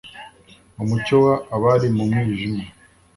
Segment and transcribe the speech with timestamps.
[0.81, 1.25] umucyo w
[1.55, 2.63] abari mu mwijima